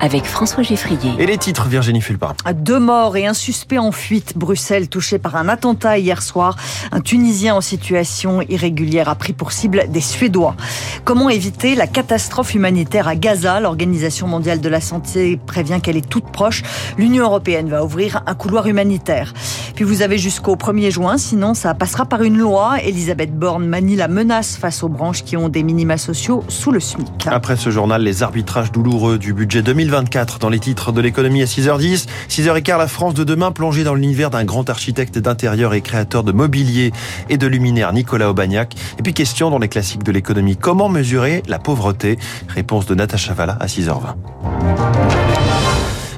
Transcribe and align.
avec 0.00 0.24
François 0.24 0.62
Geffrier. 0.62 1.12
Et 1.18 1.26
les 1.26 1.38
titres, 1.38 1.66
Virginie 1.68 2.00
Fulpin. 2.00 2.34
Deux 2.54 2.78
morts 2.78 3.16
et 3.16 3.26
un 3.26 3.34
suspect 3.34 3.78
en 3.78 3.92
fuite. 3.92 4.36
Bruxelles 4.36 4.88
touché 4.88 5.18
par 5.18 5.36
un 5.36 5.48
attentat 5.48 5.98
hier 5.98 6.22
soir. 6.22 6.56
Un 6.92 7.00
Tunisien 7.00 7.54
en 7.54 7.60
situation 7.60 8.42
irrégulière 8.42 9.08
a 9.08 9.14
pris 9.14 9.32
pour 9.32 9.52
cible 9.52 9.84
des 9.88 10.00
Suédois. 10.00 10.56
Comment 11.04 11.30
éviter 11.30 11.74
la 11.74 11.86
catastrophe 11.86 12.54
humanitaire 12.54 13.08
à 13.08 13.16
Gaza? 13.16 13.60
L'Organisation 13.60 14.26
mondiale 14.26 14.60
de 14.60 14.68
la 14.68 14.80
santé 14.80 15.38
prévient 15.46 15.80
qu'elle 15.82 15.96
est 15.96 16.08
toute 16.08 16.30
proche. 16.30 16.62
L'Union 16.98 17.24
européenne 17.24 17.68
va 17.68 17.84
ouvrir 17.84 18.22
un 18.26 18.34
couloir 18.34 18.66
humanitaire. 18.66 19.32
Puis 19.74 19.84
vous 19.84 20.02
avez 20.02 20.18
jusqu'au 20.18 20.56
1er 20.56 20.90
juin, 20.90 21.18
sinon 21.18 21.54
ça 21.54 21.74
passera 21.74 22.06
par 22.06 22.22
une 22.22 22.38
loi. 22.38 22.76
Elisabeth 22.82 23.36
Borne 23.36 23.66
manie 23.66 23.96
la 23.96 24.08
menace 24.08 24.56
face 24.56 24.82
aux 24.82 24.88
branches 24.88 25.24
qui 25.24 25.36
ont 25.36 25.48
des 25.48 25.62
minima 25.62 25.98
sociaux 25.98 26.44
sous 26.48 26.70
le 26.70 26.80
SMIC. 26.80 27.26
Après 27.26 27.56
ce 27.56 27.70
journal, 27.70 28.02
les 28.02 28.22
arbitrages 28.22 28.70
douloureux 28.70 29.18
du 29.18 29.32
budget 29.32 29.62
2020 29.62 29.93
2024 29.94 30.40
dans 30.40 30.48
les 30.48 30.58
titres 30.58 30.90
de 30.90 31.00
l'économie 31.00 31.42
à 31.42 31.44
6h10. 31.44 32.06
6h15, 32.28 32.78
la 32.78 32.88
France 32.88 33.14
de 33.14 33.22
demain 33.22 33.52
plongée 33.52 33.84
dans 33.84 33.94
l'univers 33.94 34.28
d'un 34.28 34.44
grand 34.44 34.68
architecte 34.68 35.18
d'intérieur 35.18 35.72
et 35.72 35.82
créateur 35.82 36.24
de 36.24 36.32
mobilier 36.32 36.90
et 37.28 37.38
de 37.38 37.46
luminaires 37.46 37.92
Nicolas 37.92 38.28
Aubagnac. 38.28 38.74
Et 38.98 39.02
puis 39.02 39.14
question 39.14 39.50
dans 39.50 39.58
les 39.58 39.68
classiques 39.68 40.02
de 40.02 40.10
l'économie, 40.10 40.56
comment 40.56 40.88
mesurer 40.88 41.44
la 41.46 41.60
pauvreté? 41.60 42.18
Réponse 42.48 42.86
de 42.86 42.96
Natacha 42.96 43.34
Valla 43.34 43.56
à 43.60 43.66
6h20. 43.66 45.13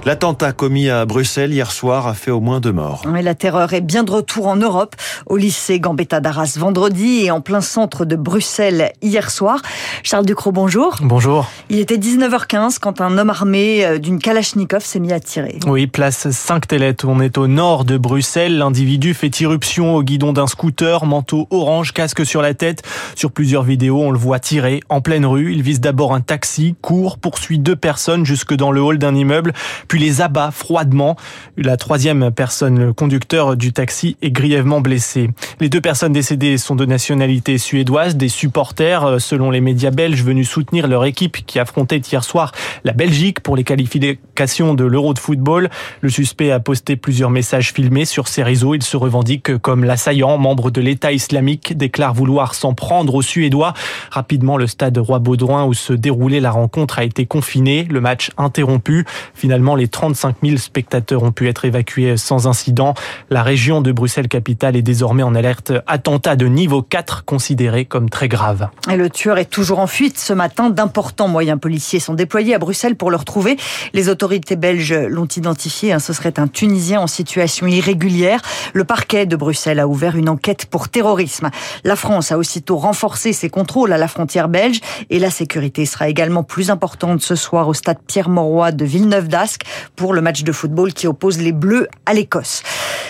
L'attentat 0.07 0.53
commis 0.53 0.89
à 0.89 1.05
Bruxelles 1.05 1.53
hier 1.53 1.73
soir 1.73 2.07
a 2.07 2.15
fait 2.15 2.31
au 2.31 2.39
moins 2.39 2.61
deux 2.61 2.71
morts. 2.71 3.03
Mais 3.09 3.23
la 3.23 3.35
terreur 3.35 3.73
est 3.73 3.81
bien 3.81 4.05
de 4.05 4.13
retour 4.13 4.47
en 4.47 4.55
Europe, 4.55 4.95
au 5.27 5.37
lycée 5.37 5.81
Gambetta 5.81 6.21
d'Arras 6.21 6.55
vendredi 6.57 7.25
et 7.25 7.33
en 7.33 7.41
plein 7.41 7.61
centre 7.61 8.05
de 8.05 8.15
Bruxelles 8.15 8.93
hier 9.03 9.29
soir. 9.33 9.63
Charles 10.05 10.25
Ducrot, 10.25 10.53
bonjour. 10.53 10.95
Bonjour. 11.01 11.51
Il 11.71 11.81
était 11.81 11.97
19h15 11.97 12.79
quand 12.79 13.01
un 13.01 13.19
homme 13.19 13.31
armé 13.31 13.85
euh, 13.85 13.99
d'une 13.99 14.21
Kalachnikov 14.21 14.85
s'est 14.85 15.01
mis 15.01 15.13
à 15.13 15.19
tirer. 15.19 15.59
Oui, 15.67 15.89
place 15.89 16.31
5 16.31 16.69
Telette, 16.69 17.05
on 17.05 17.19
est 17.19 17.37
au 17.37 17.49
nord 17.49 17.85
de 17.85 17.99
Bruxelles. 17.99 18.59
L'individu 18.59 19.13
fait 19.13 19.41
irruption 19.41 19.97
au 19.97 20.05
guidon 20.05 20.33
d'un 20.33 20.47
scooter, 20.47 21.05
manteau 21.05 21.49
orange, 21.51 21.93
casque 21.93 22.25
sur 22.25 22.43
la 22.43 22.55
tête. 22.55 22.85
Sur 23.17 23.33
plusieurs 23.33 23.65
vidéos, 23.65 24.01
on 24.01 24.13
le 24.13 24.19
voit 24.21 24.39
tirer 24.39 24.83
en 24.89 25.01
pleine 25.01 25.27
rue. 25.27 25.53
Il 25.53 25.63
vise 25.63 25.81
d'abord 25.81 26.15
un 26.15 26.21
taxi, 26.21 26.77
court, 26.81 27.19
poursuit 27.19 27.59
deux 27.59 27.75
personnes 27.75 28.25
jusque 28.25 28.55
dans 28.55 28.71
le 28.71 28.81
hall 28.81 28.99
d'un 28.99 29.17
immeuble, 29.17 29.53
puis 29.89 29.96
les 29.99 30.21
abat 30.21 30.51
froidement. 30.51 31.17
La 31.57 31.77
troisième 31.77 32.31
personne, 32.31 32.79
le 32.79 32.93
conducteur 32.93 33.57
du 33.57 33.73
taxi, 33.73 34.17
est 34.23 34.31
grièvement 34.31 34.81
blessé. 34.81 35.31
Les 35.61 35.69
deux 35.69 35.81
personnes 35.81 36.13
décédées 36.13 36.59
sont 36.59 36.77
de 36.77 36.85
nationalité 36.85 37.59
suédoise, 37.59 38.17
des 38.17 38.29
supporters, 38.29 39.05
euh, 39.05 39.19
selon 39.19 39.51
les 39.51 39.61
médias 39.61 39.91
belges, 39.91 40.23
venus 40.23 40.49
soutenir 40.49 40.89
leur 40.89 41.05
équipe 41.05 41.45
qui 41.47 41.59
affrontait 41.59 41.99
hier 41.99 42.25
soir 42.25 42.53
la 42.85 42.93
Belgique 42.93 43.41
pour 43.41 43.57
les 43.57 43.65
qualifications 43.65 44.75
de 44.75 44.85
l'Euro 44.85 45.15
de 45.15 45.19
football. 45.19 45.71
Le 46.01 46.09
suspect 46.09 46.51
a 46.51 46.61
posté 46.61 46.97
plusieurs 46.97 47.31
messages 47.31 47.73
filmés 47.73 48.05
sur 48.05 48.29
ses 48.29 48.43
réseaux. 48.43 48.75
Il 48.75 48.83
se 48.83 48.97
revendique 48.97 49.57
comme 49.59 49.85
l'assaillant, 49.85 50.39
membre 50.39 50.71
de 50.71 50.81
l'État 50.81 51.13
islamique, 51.13 51.77
déclare 51.77 52.15
vouloir 52.15 52.55
s'en 52.55 52.75
prendre 52.75 53.15
aux 53.15 53.23
Suédois. 53.23 53.75
Rapidement, 54.11 54.57
le 54.57 54.67
stade 54.67 54.99
Roi-Baudouin 54.99 55.65
où 55.65 55.75
se 55.75 55.93
déroulait 55.93 56.41
la 56.41 56.51
rencontre 56.51 56.99
a 56.99 57.05
été 57.05 57.27
confiné, 57.27 57.87
le 57.91 58.01
match 58.01 58.31
interrompu. 58.37 59.05
Finalement, 59.35 59.75
les 59.75 59.86
35 59.89 60.37
000 60.43 60.57
spectateurs 60.57 61.23
ont 61.23 61.33
pu 61.33 61.49
être 61.49 61.65
évacués 61.65 62.17
sans 62.17 62.47
incident. 62.47 62.95
La 63.31 63.43
région 63.43 63.81
de 63.81 63.93
Bruxelles-Capitale 63.93 64.77
est 64.77 64.83
désormais 64.83 65.23
en 65.23 65.35
alerte 65.35 65.73
attentat 65.87 66.37
de 66.37 66.47
niveau 66.47 66.83
4 66.83 67.25
considéré 67.25 67.85
comme 67.85 68.11
très 68.11 68.29
grave. 68.29 68.69
Et 68.91 68.97
le 68.97 69.11
tueur 69.11 69.39
est 69.39 69.51
toujours 69.51 69.79
en 69.79 69.87
fuite. 69.87 70.19
Ce 70.19 70.33
matin, 70.33 70.71
d'importants 70.71 71.29
moyens 71.29 71.61
policiers 71.61 72.01
sont 72.01 72.15
déployés 72.15 72.55
à 72.55 72.59
Bruxelles 72.59 72.97
pour 72.97 73.11
le 73.11 73.17
retrouver. 73.17 73.57
Les 73.93 74.09
autorités 74.09 74.57
belges 74.57 74.93
l'ont 74.93 75.29
identifié. 75.37 75.93
Hein. 75.93 75.99
Ce 75.99 76.13
serait 76.13 76.39
un 76.39 76.49
Tunisien 76.49 77.01
en 77.01 77.07
situation 77.07 77.67
irrégulière. 77.67 78.41
Le 78.73 78.85
parquet 78.85 79.27
de 79.27 79.37
Bruxelles 79.37 79.81
a 79.81 79.89
ouvert 79.89 80.17
une 80.17 80.29
enquête 80.29 80.67
pour 80.67 80.89
terrorisme. 80.89 81.51
La 81.85 81.97
France 81.97 82.33
a 82.33 82.39
aussitôt 82.39 82.77
renforcé 82.77 83.33
ses 83.33 83.51
contrôles 83.51 83.93
à 83.93 83.99
la 83.99 84.09
frontière 84.09 84.49
belge 84.49 84.81
et 85.11 85.19
la 85.19 85.31
sécurité 85.31 85.87
sera 85.87 86.09
également 86.09 86.43
plus 86.43 86.71
importante 86.71 87.23
ce 87.23 87.35
soir 87.35 87.69
au 87.69 87.75
stade 87.75 87.99
Pierre-Mauroy 88.07 88.73
de 88.73 88.85
Villeneuve-d'Ascq 88.85 89.63
pour 89.97 90.15
le 90.15 90.21
match 90.21 90.43
de 90.43 90.53
football 90.53 90.93
qui 90.93 91.07
oppose 91.07 91.39
les 91.39 91.53
Bleus 91.53 91.89
à 92.07 92.15
l'Écosse. 92.15 92.63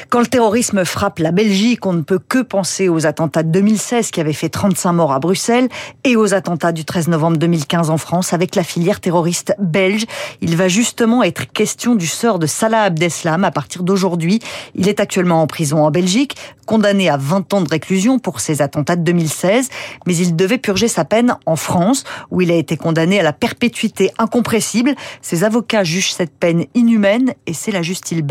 Quand 0.08 0.20
le 0.20 0.26
terrorisme 0.26 0.84
frappe 0.84 1.18
la 1.18 1.32
Belgique, 1.32 1.84
on 1.84 1.92
ne 1.92 2.02
peut 2.02 2.20
que 2.20 2.38
penser 2.38 2.88
aux 2.88 3.06
attentats 3.06 3.42
de 3.42 3.50
2016 3.50 4.12
qui 4.12 4.20
avaient 4.20 4.32
fait 4.32 4.48
35 4.48 4.92
morts 4.92 5.12
à 5.12 5.18
Bruxelles 5.18 5.68
et 6.04 6.14
aux 6.14 6.32
attentats 6.32 6.70
du 6.70 6.84
13 6.84 7.08
novembre 7.08 7.38
2015 7.38 7.90
en 7.90 7.98
France 7.98 8.32
avec 8.32 8.54
la 8.54 8.62
filière 8.62 9.00
terroriste 9.00 9.54
belge. 9.58 10.04
Il 10.40 10.56
va 10.56 10.68
justement 10.68 11.24
être 11.24 11.50
question 11.52 11.96
du 11.96 12.06
sort 12.06 12.38
de 12.38 12.46
Salah 12.46 12.82
Abdeslam 12.82 13.42
à 13.42 13.50
partir 13.50 13.82
d'aujourd'hui. 13.82 14.40
Il 14.76 14.88
est 14.88 15.00
actuellement 15.00 15.42
en 15.42 15.48
prison 15.48 15.84
en 15.84 15.90
Belgique, 15.90 16.36
condamné 16.66 17.08
à 17.08 17.16
20 17.16 17.54
ans 17.54 17.60
de 17.60 17.68
réclusion 17.68 18.18
pour 18.18 18.40
ses 18.40 18.62
attentats 18.62 18.96
de 18.96 19.02
2016, 19.02 19.68
mais 20.06 20.16
il 20.16 20.36
devait 20.36 20.58
purger 20.58 20.88
sa 20.88 21.04
peine 21.04 21.36
en 21.46 21.56
France 21.56 22.04
où 22.30 22.40
il 22.40 22.50
a 22.50 22.54
été 22.54 22.76
condamné 22.76 23.18
à 23.18 23.22
la 23.22 23.32
perpétuité 23.32 24.12
incompressible. 24.18 24.94
Ses 25.20 25.44
avocats 25.44 25.84
jugent 25.84 26.12
cette 26.12 26.36
peine 26.38 26.55
inhumaine 26.74 27.34
et 27.46 27.52
c'est 27.52 27.72
la 27.72 27.82
justice 27.82 28.22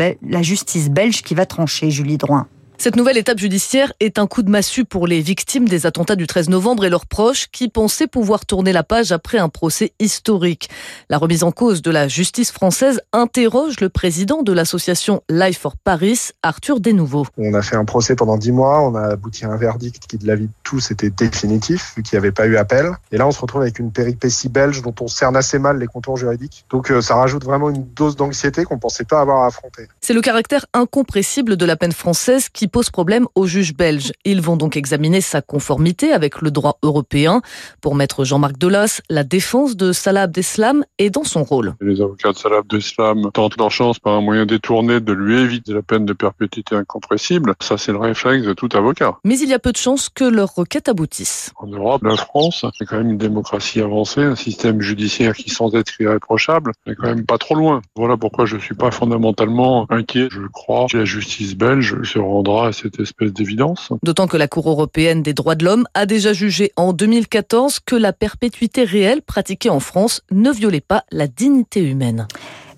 belge 0.90 1.22
qui 1.22 1.34
va 1.34 1.46
trancher, 1.46 1.90
Julie 1.90 2.18
Droin. 2.18 2.48
Cette 2.78 2.96
nouvelle 2.96 3.16
étape 3.16 3.38
judiciaire 3.38 3.92
est 4.00 4.18
un 4.18 4.26
coup 4.26 4.42
de 4.42 4.50
massue 4.50 4.84
pour 4.84 5.06
les 5.06 5.22
victimes 5.22 5.66
des 5.66 5.86
attentats 5.86 6.14
du 6.14 6.26
13 6.26 6.50
novembre 6.50 6.84
et 6.84 6.90
leurs 6.90 7.06
proches 7.06 7.46
qui 7.50 7.68
pensaient 7.68 8.06
pouvoir 8.06 8.44
tourner 8.44 8.72
la 8.72 8.82
page 8.82 9.12
après 9.12 9.38
un 9.38 9.48
procès 9.48 9.92
historique. 9.98 10.68
La 11.08 11.16
remise 11.16 11.42
en 11.42 11.52
cause 11.52 11.80
de 11.80 11.90
la 11.90 12.06
justice 12.06 12.52
française 12.52 13.00
interroge 13.14 13.80
le 13.80 13.88
président 13.88 14.42
de 14.42 14.52
l'association 14.52 15.22
Life 15.30 15.58
for 15.58 15.76
Paris, 15.78 16.28
Arthur 16.42 16.80
Desnouveaux. 16.80 17.26
On 17.38 17.54
a 17.54 17.62
fait 17.62 17.76
un 17.76 17.86
procès 17.86 18.14
pendant 18.14 18.36
dix 18.36 18.52
mois, 18.52 18.82
on 18.82 18.94
a 18.94 19.12
abouti 19.12 19.46
à 19.46 19.48
un 19.48 19.56
verdict 19.56 20.06
qui 20.06 20.18
de 20.18 20.26
l'avis 20.26 20.46
de 20.46 20.52
tous 20.62 20.90
était 20.90 21.10
définitif, 21.10 21.94
vu 21.96 22.02
qu'il 22.02 22.18
n'y 22.18 22.24
avait 22.24 22.32
pas 22.32 22.46
eu 22.46 22.58
appel. 22.58 22.92
Et 23.10 23.16
là, 23.16 23.26
on 23.26 23.32
se 23.32 23.40
retrouve 23.40 23.62
avec 23.62 23.78
une 23.78 23.90
péripétie 23.90 24.50
belge 24.50 24.82
dont 24.82 24.94
on 25.00 25.08
cerne 25.08 25.36
assez 25.36 25.58
mal 25.58 25.78
les 25.78 25.86
contours 25.86 26.18
juridiques. 26.18 26.66
Donc 26.70 26.90
euh, 26.90 27.00
ça 27.00 27.16
rajoute 27.16 27.42
vraiment 27.42 27.70
une 27.70 27.86
dose 27.94 28.16
d'anxiété 28.16 28.64
qu'on 28.64 28.74
ne 28.74 28.80
pensait 28.80 29.04
pas 29.04 29.20
avoir 29.20 29.44
à 29.44 29.46
affronter. 29.46 29.88
C'est 30.02 30.14
le 30.14 30.20
caractère 30.20 30.66
incompressible 30.74 31.56
de 31.56 31.64
la 31.64 31.76
peine 31.76 31.92
française 31.92 32.50
qui 32.50 32.65
pose 32.68 32.90
problème 32.90 33.26
aux 33.34 33.46
juges 33.46 33.74
belges. 33.74 34.12
Ils 34.24 34.40
vont 34.40 34.56
donc 34.56 34.76
examiner 34.76 35.20
sa 35.20 35.42
conformité 35.42 36.12
avec 36.12 36.42
le 36.42 36.50
droit 36.50 36.78
européen. 36.82 37.42
Pour 37.80 37.94
maître 37.94 38.24
Jean-Marc 38.24 38.58
Delas, 38.58 39.00
la 39.10 39.24
défense 39.24 39.76
de 39.76 39.92
Salah 39.92 40.22
Abdeslam 40.22 40.84
est 40.98 41.10
dans 41.10 41.24
son 41.24 41.44
rôle. 41.44 41.74
Les 41.80 42.00
avocats 42.00 42.32
de 42.32 42.36
Salah 42.36 42.58
Abdeslam 42.58 43.30
tentent 43.32 43.58
leur 43.58 43.70
chance 43.70 43.98
par 43.98 44.14
un 44.14 44.20
moyen 44.20 44.46
détourné 44.46 45.00
de 45.00 45.12
lui 45.12 45.38
éviter 45.38 45.72
la 45.72 45.82
peine 45.82 46.06
de 46.06 46.12
perpétuité 46.12 46.74
incompressible. 46.74 47.54
Ça, 47.60 47.78
c'est 47.78 47.92
le 47.92 47.98
réflexe 47.98 48.44
de 48.46 48.52
tout 48.52 48.68
avocat. 48.74 49.18
Mais 49.24 49.38
il 49.38 49.48
y 49.48 49.54
a 49.54 49.58
peu 49.58 49.72
de 49.72 49.76
chances 49.76 50.08
que 50.08 50.24
leur 50.24 50.54
requête 50.54 50.88
aboutisse. 50.88 51.52
En 51.56 51.66
Europe, 51.66 52.02
la 52.02 52.16
France, 52.16 52.64
c'est 52.78 52.84
quand 52.84 52.98
même 52.98 53.10
une 53.10 53.18
démocratie 53.18 53.80
avancée, 53.80 54.22
un 54.22 54.36
système 54.36 54.80
judiciaire 54.80 55.34
qui, 55.34 55.50
sans 55.50 55.74
être 55.74 56.00
irréprochable, 56.00 56.72
n'est 56.86 56.94
quand 56.94 57.08
même 57.08 57.26
pas 57.26 57.38
trop 57.38 57.54
loin. 57.54 57.82
Voilà 57.96 58.16
pourquoi 58.16 58.46
je 58.46 58.56
suis 58.56 58.74
pas 58.74 58.90
fondamentalement 58.90 59.86
inquiet. 59.90 60.28
Je 60.30 60.46
crois 60.52 60.86
que 60.90 60.98
la 60.98 61.04
justice 61.04 61.54
belge 61.54 62.02
se 62.02 62.18
rendra 62.18 62.55
à 62.64 62.72
cette 62.72 62.98
espèce 63.00 63.32
d'évidence. 63.32 63.90
D'autant 64.02 64.26
que 64.26 64.36
la 64.36 64.48
Cour 64.48 64.70
européenne 64.70 65.22
des 65.22 65.34
droits 65.34 65.54
de 65.54 65.64
l'homme 65.64 65.86
a 65.94 66.06
déjà 66.06 66.32
jugé 66.32 66.72
en 66.76 66.92
2014 66.92 67.80
que 67.80 67.96
la 67.96 68.12
perpétuité 68.12 68.84
réelle 68.84 69.22
pratiquée 69.22 69.70
en 69.70 69.80
France 69.80 70.22
ne 70.30 70.50
violait 70.50 70.80
pas 70.80 71.04
la 71.10 71.26
dignité 71.28 71.80
humaine. 71.80 72.26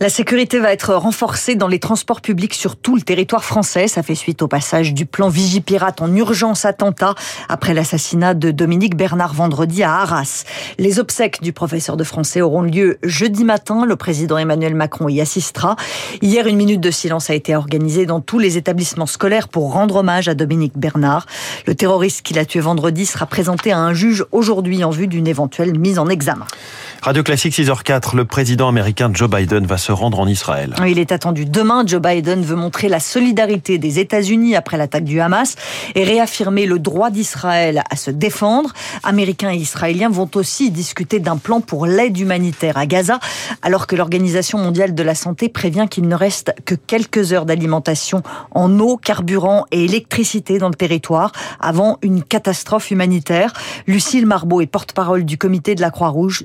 La 0.00 0.10
sécurité 0.10 0.60
va 0.60 0.72
être 0.72 0.94
renforcée 0.94 1.56
dans 1.56 1.66
les 1.66 1.80
transports 1.80 2.20
publics 2.20 2.54
sur 2.54 2.76
tout 2.76 2.94
le 2.94 3.02
territoire 3.02 3.44
français. 3.44 3.88
Ça 3.88 4.04
fait 4.04 4.14
suite 4.14 4.42
au 4.42 4.46
passage 4.46 4.94
du 4.94 5.06
plan 5.06 5.28
Vigipirate 5.28 6.00
en 6.00 6.14
urgence 6.14 6.64
attentat 6.64 7.16
après 7.48 7.74
l'assassinat 7.74 8.34
de 8.34 8.52
Dominique 8.52 8.96
Bernard 8.96 9.34
vendredi 9.34 9.82
à 9.82 9.92
Arras. 9.96 10.44
Les 10.78 11.00
obsèques 11.00 11.42
du 11.42 11.52
professeur 11.52 11.96
de 11.96 12.04
français 12.04 12.40
auront 12.40 12.62
lieu 12.62 12.98
jeudi 13.02 13.42
matin. 13.42 13.84
Le 13.84 13.96
président 13.96 14.38
Emmanuel 14.38 14.76
Macron 14.76 15.08
y 15.08 15.20
assistera. 15.20 15.74
Hier, 16.22 16.46
une 16.46 16.58
minute 16.58 16.80
de 16.80 16.92
silence 16.92 17.28
a 17.28 17.34
été 17.34 17.56
organisée 17.56 18.06
dans 18.06 18.20
tous 18.20 18.38
les 18.38 18.56
établissements 18.56 19.06
scolaires 19.06 19.48
pour 19.48 19.72
rendre 19.72 19.96
hommage 19.96 20.28
à 20.28 20.34
Dominique 20.34 20.78
Bernard. 20.78 21.26
Le 21.66 21.74
terroriste 21.74 22.22
qui 22.22 22.34
l'a 22.34 22.44
tué 22.44 22.60
vendredi 22.60 23.04
sera 23.04 23.26
présenté 23.26 23.72
à 23.72 23.78
un 23.78 23.94
juge 23.94 24.24
aujourd'hui 24.30 24.84
en 24.84 24.90
vue 24.90 25.08
d'une 25.08 25.26
éventuelle 25.26 25.76
mise 25.76 25.98
en 25.98 26.06
examen. 26.08 26.46
Radio 27.00 27.22
Classique 27.22 27.54
6h04, 27.54 28.16
le 28.16 28.24
président 28.24 28.68
américain 28.68 29.08
Joe 29.14 29.30
Biden 29.30 29.64
va 29.66 29.78
se 29.78 29.92
rendre 29.92 30.18
en 30.18 30.26
Israël. 30.26 30.74
Il 30.86 30.98
est 30.98 31.12
attendu 31.12 31.46
demain. 31.46 31.84
Joe 31.86 32.02
Biden 32.02 32.42
veut 32.42 32.56
montrer 32.56 32.88
la 32.88 32.98
solidarité 32.98 33.78
des 33.78 34.00
États-Unis 34.00 34.56
après 34.56 34.76
l'attaque 34.76 35.04
du 35.04 35.20
Hamas 35.20 35.54
et 35.94 36.02
réaffirmer 36.02 36.66
le 36.66 36.80
droit 36.80 37.10
d'Israël 37.10 37.84
à 37.88 37.94
se 37.94 38.10
défendre. 38.10 38.72
Américains 39.04 39.52
et 39.52 39.56
Israéliens 39.56 40.08
vont 40.08 40.28
aussi 40.34 40.72
discuter 40.72 41.20
d'un 41.20 41.36
plan 41.36 41.60
pour 41.60 41.86
l'aide 41.86 42.18
humanitaire 42.18 42.76
à 42.76 42.86
Gaza, 42.86 43.20
alors 43.62 43.86
que 43.86 43.94
l'Organisation 43.94 44.58
mondiale 44.58 44.92
de 44.92 45.02
la 45.04 45.14
santé 45.14 45.48
prévient 45.48 45.86
qu'il 45.88 46.08
ne 46.08 46.16
reste 46.16 46.52
que 46.64 46.74
quelques 46.74 47.32
heures 47.32 47.46
d'alimentation 47.46 48.24
en 48.50 48.76
eau, 48.80 48.96
carburant 48.96 49.66
et 49.70 49.84
électricité 49.84 50.58
dans 50.58 50.68
le 50.68 50.74
territoire 50.74 51.30
avant 51.60 51.98
une 52.02 52.24
catastrophe 52.24 52.90
humanitaire. 52.90 53.52
Lucille 53.86 54.26
Marbeau 54.26 54.60
est 54.60 54.66
porte-parole 54.66 55.24
du 55.24 55.38
comité 55.38 55.76
de 55.76 55.80
la 55.80 55.90
Croix-Rouge. 55.90 56.44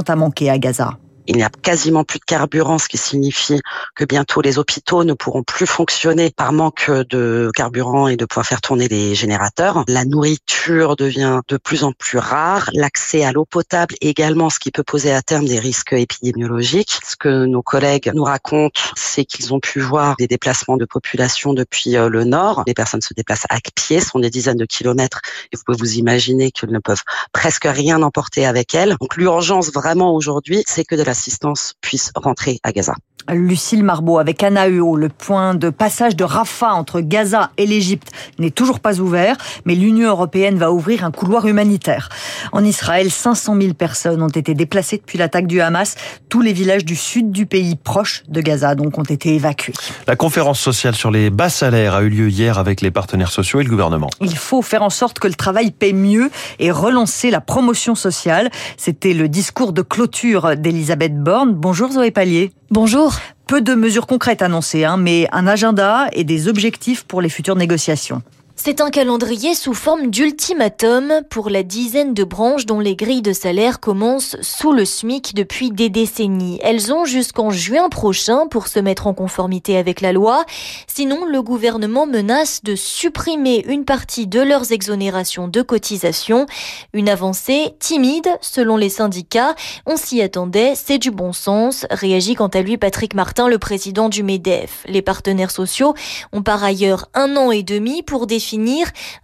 À 0.00 0.16
manquer 0.16 0.50
à 0.50 0.58
Gaza. 0.58 0.98
Il 1.26 1.36
n'y 1.36 1.42
a 1.42 1.50
quasiment 1.50 2.04
plus 2.04 2.18
de 2.18 2.24
carburant, 2.24 2.78
ce 2.78 2.88
qui 2.88 2.98
signifie 2.98 3.60
que 3.94 4.04
bientôt 4.04 4.40
les 4.40 4.58
hôpitaux 4.58 5.04
ne 5.04 5.12
pourront 5.12 5.42
plus 5.42 5.66
fonctionner 5.66 6.30
par 6.30 6.52
manque 6.52 6.90
de 6.90 7.50
carburant 7.54 8.08
et 8.08 8.16
de 8.16 8.24
pouvoir 8.24 8.46
faire 8.46 8.60
tourner 8.60 8.88
les 8.88 9.14
générateurs. 9.14 9.84
La 9.88 10.04
nourriture 10.04 10.96
devient 10.96 11.40
de 11.48 11.56
plus 11.56 11.84
en 11.84 11.92
plus 11.92 12.18
rare. 12.18 12.70
L'accès 12.72 13.24
à 13.24 13.32
l'eau 13.32 13.44
potable 13.44 13.94
également, 14.00 14.50
ce 14.50 14.58
qui 14.58 14.70
peut 14.70 14.82
poser 14.82 15.12
à 15.12 15.22
terme 15.22 15.46
des 15.46 15.58
risques 15.58 15.92
épidémiologiques. 15.92 16.98
Ce 17.04 17.16
que 17.16 17.44
nos 17.44 17.62
collègues 17.62 18.10
nous 18.14 18.24
racontent, 18.24 18.80
c'est 18.96 19.24
qu'ils 19.24 19.54
ont 19.54 19.60
pu 19.60 19.80
voir 19.80 20.16
des 20.16 20.26
déplacements 20.26 20.76
de 20.76 20.84
population 20.84 21.54
depuis 21.54 21.96
euh, 21.96 22.08
le 22.08 22.24
nord. 22.24 22.64
Les 22.66 22.74
personnes 22.74 23.00
se 23.00 23.14
déplacent 23.14 23.46
à 23.48 23.58
pied, 23.74 24.00
sont 24.00 24.18
des 24.18 24.30
dizaines 24.30 24.56
de 24.56 24.64
kilomètres 24.64 25.20
et 25.52 25.56
vous 25.56 25.62
pouvez 25.64 25.78
vous 25.78 25.94
imaginer 25.94 26.50
qu'elles 26.50 26.72
ne 26.72 26.78
peuvent 26.78 27.02
presque 27.32 27.64
rien 27.64 28.02
emporter 28.02 28.46
avec 28.46 28.74
elles. 28.74 28.96
Donc 29.00 29.16
l'urgence 29.16 29.72
vraiment 29.72 30.14
aujourd'hui, 30.14 30.64
c'est 30.66 30.84
que 30.84 30.94
de 30.94 31.02
la 31.02 31.11
assistance 31.12 31.74
puisse 31.80 32.10
rentrer 32.14 32.58
à 32.64 32.72
Gaza. 32.72 32.94
Lucille 33.30 33.84
Marbeau 33.84 34.18
avec 34.18 34.42
Anna 34.42 34.66
Huot. 34.66 34.96
Le 34.96 35.08
point 35.08 35.54
de 35.54 35.70
passage 35.70 36.16
de 36.16 36.24
Rafah 36.24 36.74
entre 36.74 37.00
Gaza 37.00 37.50
et 37.56 37.66
l'Égypte 37.66 38.08
n'est 38.38 38.50
toujours 38.50 38.80
pas 38.80 39.00
ouvert, 39.00 39.36
mais 39.64 39.74
l'Union 39.74 40.08
européenne 40.08 40.58
va 40.58 40.72
ouvrir 40.72 41.04
un 41.04 41.10
couloir 41.10 41.46
humanitaire. 41.46 42.08
En 42.52 42.64
Israël, 42.64 43.10
500 43.10 43.56
000 43.60 43.74
personnes 43.74 44.22
ont 44.22 44.28
été 44.28 44.54
déplacées 44.54 44.98
depuis 44.98 45.18
l'attaque 45.18 45.46
du 45.46 45.60
Hamas. 45.60 45.94
Tous 46.28 46.40
les 46.40 46.52
villages 46.52 46.84
du 46.84 46.96
sud 46.96 47.30
du 47.30 47.46
pays, 47.46 47.76
proches 47.76 48.22
de 48.28 48.40
Gaza, 48.40 48.74
donc, 48.74 48.98
ont 48.98 49.02
été 49.02 49.34
évacués. 49.34 49.74
La 50.06 50.16
conférence 50.16 50.60
sociale 50.60 50.94
sur 50.94 51.10
les 51.10 51.30
bas 51.30 51.48
salaires 51.48 51.94
a 51.94 52.02
eu 52.02 52.08
lieu 52.08 52.28
hier 52.28 52.58
avec 52.58 52.80
les 52.80 52.90
partenaires 52.90 53.30
sociaux 53.30 53.60
et 53.60 53.64
le 53.64 53.70
gouvernement. 53.70 54.10
Il 54.20 54.36
faut 54.36 54.62
faire 54.62 54.82
en 54.82 54.90
sorte 54.90 55.18
que 55.18 55.28
le 55.28 55.34
travail 55.34 55.70
paie 55.70 55.92
mieux 55.92 56.30
et 56.58 56.70
relancer 56.70 57.30
la 57.30 57.40
promotion 57.40 57.94
sociale. 57.94 58.50
C'était 58.76 59.14
le 59.14 59.28
discours 59.28 59.72
de 59.72 59.82
clôture 59.82 60.56
d'Elisabeth 60.56 61.16
Borne. 61.18 61.54
Bonjour 61.54 61.92
Zoé 61.92 62.10
Pallier. 62.10 62.52
Bonjour. 62.72 63.16
Peu 63.46 63.60
de 63.60 63.74
mesures 63.74 64.06
concrètes 64.06 64.40
annoncées, 64.40 64.86
hein, 64.86 64.96
mais 64.96 65.28
un 65.30 65.46
agenda 65.46 66.08
et 66.12 66.24
des 66.24 66.48
objectifs 66.48 67.04
pour 67.04 67.20
les 67.20 67.28
futures 67.28 67.54
négociations. 67.54 68.22
C'est 68.54 68.82
un 68.82 68.90
calendrier 68.90 69.54
sous 69.54 69.72
forme 69.72 70.08
d'ultimatum 70.08 71.22
pour 71.30 71.48
la 71.48 71.62
dizaine 71.62 72.12
de 72.12 72.22
branches 72.22 72.66
dont 72.66 72.80
les 72.80 72.96
grilles 72.96 73.22
de 73.22 73.32
salaire 73.32 73.80
commencent 73.80 74.36
sous 74.42 74.72
le 74.72 74.84
SMIC 74.84 75.34
depuis 75.34 75.70
des 75.70 75.88
décennies. 75.88 76.60
Elles 76.62 76.92
ont 76.92 77.06
jusqu'en 77.06 77.50
juin 77.50 77.88
prochain 77.88 78.46
pour 78.46 78.68
se 78.68 78.78
mettre 78.78 79.06
en 79.06 79.14
conformité 79.14 79.78
avec 79.78 80.02
la 80.02 80.12
loi. 80.12 80.44
Sinon, 80.86 81.24
le 81.24 81.42
gouvernement 81.42 82.06
menace 82.06 82.62
de 82.62 82.76
supprimer 82.76 83.64
une 83.66 83.86
partie 83.86 84.26
de 84.26 84.40
leurs 84.40 84.70
exonérations 84.70 85.48
de 85.48 85.62
cotisations. 85.62 86.46
Une 86.92 87.08
avancée 87.08 87.74
timide 87.80 88.28
selon 88.42 88.76
les 88.76 88.90
syndicats. 88.90 89.54
On 89.86 89.96
s'y 89.96 90.20
attendait, 90.20 90.74
c'est 90.76 90.98
du 90.98 91.10
bon 91.10 91.32
sens, 91.32 91.86
réagit 91.90 92.34
quant 92.34 92.48
à 92.48 92.60
lui 92.60 92.76
Patrick 92.76 93.14
Martin, 93.14 93.48
le 93.48 93.58
président 93.58 94.10
du 94.10 94.22
MEDEF. 94.22 94.84
Les 94.86 95.02
partenaires 95.02 95.50
sociaux 95.50 95.94
ont 96.32 96.42
par 96.42 96.62
ailleurs 96.62 97.08
un 97.14 97.36
an 97.36 97.50
et 97.50 97.62
demi 97.62 98.02
pour 98.02 98.26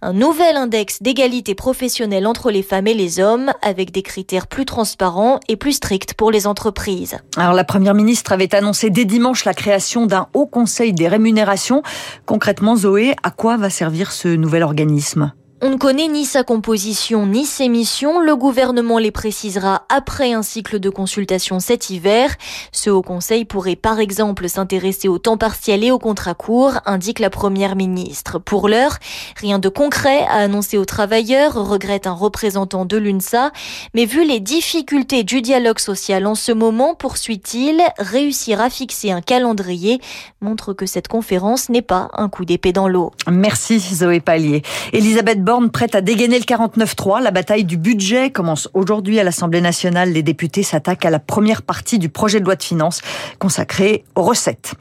un 0.01 0.13
nouvel 0.13 0.55
index 0.55 1.01
d'égalité 1.01 1.55
professionnelle 1.55 2.27
entre 2.27 2.51
les 2.51 2.63
femmes 2.63 2.87
et 2.87 2.93
les 2.93 3.19
hommes 3.19 3.51
avec 3.61 3.91
des 3.91 4.01
critères 4.01 4.47
plus 4.47 4.65
transparents 4.65 5.39
et 5.47 5.55
plus 5.55 5.73
stricts 5.73 6.13
pour 6.13 6.31
les 6.31 6.47
entreprises. 6.47 7.17
Alors 7.37 7.53
la 7.53 7.63
première 7.63 7.93
ministre 7.93 8.31
avait 8.31 8.53
annoncé 8.55 8.89
dès 8.89 9.05
dimanche 9.05 9.45
la 9.45 9.53
création 9.53 10.05
d'un 10.05 10.27
haut 10.33 10.47
conseil 10.47 10.93
des 10.93 11.07
rémunérations. 11.07 11.83
Concrètement, 12.25 12.75
Zoé, 12.75 13.15
à 13.23 13.31
quoi 13.31 13.57
va 13.57 13.69
servir 13.69 14.11
ce 14.11 14.27
nouvel 14.29 14.63
organisme? 14.63 15.31
On 15.61 15.71
ne 15.71 15.77
connaît 15.77 16.07
ni 16.07 16.23
sa 16.23 16.43
composition 16.43 17.25
ni 17.25 17.45
ses 17.45 17.67
missions. 17.67 18.19
Le 18.19 18.35
gouvernement 18.35 18.97
les 18.97 19.11
précisera 19.11 19.83
après 19.89 20.33
un 20.33 20.41
cycle 20.41 20.79
de 20.79 20.89
consultation 20.89 21.59
cet 21.59 21.89
hiver. 21.89 22.33
Ce 22.71 22.89
haut 22.89 23.01
conseil 23.01 23.43
pourrait 23.43 23.75
par 23.75 23.99
exemple 23.99 24.47
s'intéresser 24.47 25.09
au 25.09 25.17
temps 25.17 25.37
partiel 25.37 25.83
et 25.83 25.91
au 25.91 25.99
contrat 25.99 26.33
court, 26.33 26.73
indique 26.85 27.19
la 27.19 27.29
première 27.29 27.75
ministre. 27.75 28.39
Pour 28.39 28.69
l'heure, 28.69 28.97
rien 29.35 29.59
de 29.59 29.67
concret 29.67 30.21
à 30.29 30.35
annoncer 30.35 30.77
aux 30.77 30.85
travailleurs, 30.85 31.53
regrette 31.53 32.07
un 32.07 32.13
représentant 32.13 32.85
de 32.85 32.97
l'UNSA. 32.97 33.51
Mais 33.93 34.05
vu 34.05 34.25
les 34.25 34.39
difficultés 34.39 35.23
du 35.23 35.41
dialogue 35.41 35.79
social 35.79 36.25
en 36.25 36.35
ce 36.35 36.53
moment, 36.53 36.95
poursuit-il, 36.95 37.81
réussir 37.97 38.61
à 38.61 38.69
fixer 38.69 39.11
un 39.11 39.21
calendrier 39.21 39.99
montre 40.41 40.73
que 40.73 40.85
cette 40.85 41.09
conférence 41.09 41.69
n'est 41.69 41.81
pas 41.81 42.09
un 42.13 42.29
coup 42.29 42.45
d'épée 42.45 42.71
dans 42.71 42.87
l'eau. 42.87 43.11
Merci 43.29 43.79
Zoé 43.79 44.21
Pallier. 44.21 44.61
Elisabeth 44.93 45.43
Borne 45.49 45.71
prête 45.71 45.95
à 45.95 46.01
dégainer 46.01 46.37
le 46.37 46.45
49-3. 46.45 47.23
La 47.23 47.31
bataille 47.31 47.63
du 47.63 47.75
budget 47.75 48.29
commence 48.29 48.69
aujourd'hui 48.75 49.19
à 49.19 49.23
l'Assemblée 49.23 49.61
nationale. 49.61 50.11
Les 50.11 50.21
députés 50.21 50.61
s'attaquent 50.61 51.05
à 51.05 51.09
la 51.09 51.17
première 51.17 51.63
partie 51.63 51.97
du 51.97 52.07
projet 52.07 52.39
de 52.39 52.45
loi 52.45 52.55
de 52.55 52.61
finances 52.61 53.01
consacrée 53.39 54.03
aux 54.13 54.21
recettes. 54.21 54.75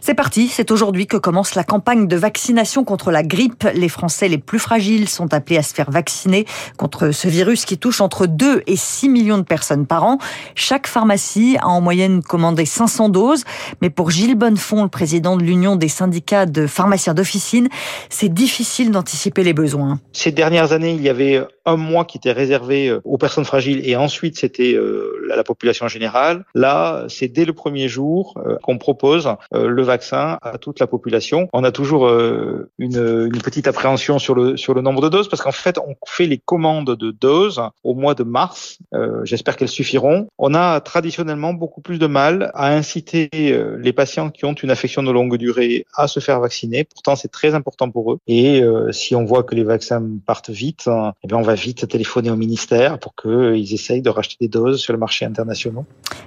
C'est 0.00 0.14
parti, 0.14 0.48
c'est 0.48 0.72
aujourd'hui 0.72 1.06
que 1.06 1.16
commence 1.16 1.54
la 1.54 1.62
campagne 1.62 2.08
de 2.08 2.16
vaccination 2.16 2.82
contre 2.82 3.12
la 3.12 3.22
grippe. 3.22 3.68
Les 3.74 3.88
Français 3.88 4.26
les 4.26 4.38
plus 4.38 4.58
fragiles 4.58 5.08
sont 5.08 5.32
appelés 5.32 5.58
à 5.58 5.62
se 5.62 5.72
faire 5.72 5.92
vacciner 5.92 6.46
contre 6.78 7.12
ce 7.12 7.28
virus 7.28 7.64
qui 7.64 7.78
touche 7.78 8.00
entre 8.00 8.26
2 8.26 8.62
et 8.66 8.74
6 8.74 9.10
millions 9.10 9.38
de 9.38 9.44
personnes 9.44 9.86
par 9.86 10.02
an. 10.02 10.18
Chaque 10.56 10.88
pharmacie 10.88 11.58
a 11.60 11.68
en 11.68 11.80
moyenne 11.80 12.24
commandé 12.24 12.64
500 12.64 13.10
doses. 13.10 13.44
Mais 13.82 13.90
pour 13.90 14.10
Gilles 14.10 14.34
Bonnefond, 14.34 14.82
le 14.82 14.88
président 14.88 15.36
de 15.36 15.44
l'Union 15.44 15.76
des 15.76 15.88
syndicats 15.88 16.46
de 16.46 16.66
pharmaciens 16.66 17.14
d'officine, 17.14 17.68
c'est 18.08 18.32
difficile 18.34 18.90
d'anticiper 18.90 19.44
les 19.44 19.52
besoins. 19.52 20.00
Ces 20.18 20.32
dernières 20.32 20.72
années, 20.72 20.94
il 20.94 21.00
y 21.00 21.08
avait 21.08 21.44
un 21.64 21.76
mois 21.76 22.04
qui 22.04 22.18
était 22.18 22.32
réservé 22.32 22.88
euh, 22.88 23.00
aux 23.04 23.18
personnes 23.18 23.44
fragiles 23.44 23.88
et 23.88 23.94
ensuite 23.94 24.36
c'était 24.36 24.74
euh, 24.74 25.24
la 25.28 25.44
population 25.44 25.86
générale. 25.86 26.44
Là, 26.56 27.04
c'est 27.08 27.28
dès 27.28 27.44
le 27.44 27.52
premier 27.52 27.86
jour 27.86 28.34
euh, 28.44 28.56
qu'on 28.60 28.78
propose 28.78 29.28
le 29.52 29.82
vaccin 29.82 30.38
à 30.42 30.58
toute 30.58 30.80
la 30.80 30.88
population. 30.88 31.48
On 31.52 31.62
a 31.62 31.70
toujours 31.70 32.08
une, 32.08 32.68
une 32.78 33.42
petite 33.42 33.68
appréhension 33.68 34.18
sur 34.18 34.34
le 34.34 34.56
sur 34.56 34.74
le 34.74 34.80
nombre 34.80 35.02
de 35.02 35.08
doses 35.08 35.28
parce 35.28 35.42
qu'en 35.42 35.52
fait, 35.52 35.78
on 35.78 35.94
fait 36.06 36.26
les 36.26 36.38
commandes 36.38 36.96
de 36.96 37.10
doses 37.10 37.62
au 37.84 37.94
mois 37.94 38.14
de 38.14 38.24
mars. 38.24 38.78
J'espère 39.24 39.56
qu'elles 39.56 39.68
suffiront. 39.68 40.28
On 40.38 40.54
a 40.54 40.80
traditionnellement 40.80 41.52
beaucoup 41.52 41.80
plus 41.80 41.98
de 41.98 42.06
mal 42.06 42.50
à 42.54 42.72
inciter 42.72 43.30
les 43.32 43.92
patients 43.92 44.30
qui 44.30 44.44
ont 44.44 44.54
une 44.54 44.70
affection 44.70 45.02
de 45.02 45.10
longue 45.10 45.36
durée 45.36 45.86
à 45.94 46.08
se 46.08 46.20
faire 46.20 46.40
vacciner. 46.40 46.84
Pourtant, 46.84 47.16
c'est 47.16 47.30
très 47.30 47.54
important 47.54 47.90
pour 47.90 48.12
eux. 48.12 48.18
Et 48.26 48.62
si 48.90 49.14
on 49.14 49.24
voit 49.24 49.42
que 49.42 49.54
les 49.54 49.64
vaccins 49.64 50.07
partent 50.24 50.50
vite, 50.50 50.88
hein, 50.88 51.12
eh 51.22 51.28
bien 51.28 51.36
on 51.36 51.42
va 51.42 51.54
vite 51.54 51.88
téléphoner 51.88 52.30
au 52.30 52.36
ministère 52.36 52.98
pour 52.98 53.14
qu'ils 53.14 53.74
essayent 53.74 54.02
de 54.02 54.10
racheter 54.10 54.36
des 54.40 54.48
doses 54.48 54.80
sur 54.80 54.92
le 54.92 54.98
marché 54.98 55.24
international. 55.24 55.84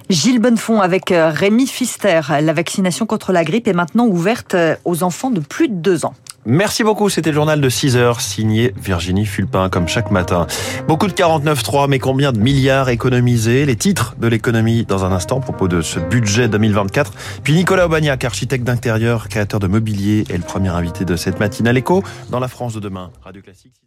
Gilles 0.08 0.40
Bonnefond 0.40 0.80
avec 0.80 1.12
euh, 1.12 1.30
Rémi 1.30 1.66
Fister. 1.66 2.20
La 2.28 2.52
vaccination 2.52 3.06
contre 3.06 3.32
la 3.32 3.44
grippe 3.44 3.68
est 3.68 3.72
maintenant 3.72 4.06
ouverte 4.06 4.54
euh, 4.54 4.76
aux 4.84 5.02
enfants 5.02 5.30
de 5.30 5.40
plus 5.40 5.68
de 5.68 5.74
2 5.74 6.04
ans. 6.04 6.14
Merci 6.44 6.82
beaucoup, 6.82 7.08
c'était 7.08 7.30
le 7.30 7.36
journal 7.36 7.60
de 7.60 7.68
6 7.68 7.96
heures, 7.96 8.20
signé 8.20 8.74
Virginie 8.76 9.26
Fulpin, 9.26 9.68
comme 9.68 9.86
chaque 9.86 10.10
matin. 10.10 10.48
Beaucoup 10.88 11.06
de 11.06 11.12
49.3, 11.12 11.88
mais 11.88 12.00
combien 12.00 12.32
de 12.32 12.40
milliards 12.40 12.88
économisés? 12.88 13.64
Les 13.64 13.76
titres 13.76 14.16
de 14.18 14.26
l'économie 14.26 14.84
dans 14.84 15.04
un 15.04 15.12
instant, 15.12 15.38
à 15.38 15.40
propos 15.40 15.68
de 15.68 15.82
ce 15.82 16.00
budget 16.00 16.48
2024. 16.48 17.12
Puis 17.44 17.54
Nicolas 17.54 17.86
Aubagnac, 17.86 18.24
architecte 18.24 18.64
d'intérieur, 18.64 19.28
créateur 19.28 19.60
de 19.60 19.68
mobilier, 19.68 20.24
est 20.30 20.36
le 20.36 20.42
premier 20.42 20.70
invité 20.70 21.04
de 21.04 21.14
cette 21.14 21.38
matinale 21.38 21.78
écho 21.78 22.02
dans 22.30 22.40
la 22.40 22.48
France 22.48 22.74
de 22.74 22.80
demain. 22.80 23.12
Radio 23.22 23.40
Classique. 23.40 23.82